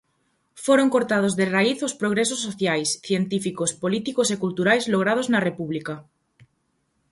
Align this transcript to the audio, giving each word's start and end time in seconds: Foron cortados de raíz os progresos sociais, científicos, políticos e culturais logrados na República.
Foron 0.65 0.91
cortados 0.95 1.33
de 1.39 1.45
raíz 1.55 1.79
os 1.87 1.97
progresos 2.01 2.39
sociais, 2.47 2.89
científicos, 3.07 3.69
políticos 3.83 4.27
e 4.29 4.35
culturais 4.43 4.83
logrados 4.93 5.27
na 5.33 5.43
República. 5.47 5.93